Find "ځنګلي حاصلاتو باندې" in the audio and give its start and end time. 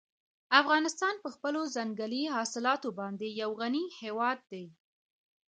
1.75-3.27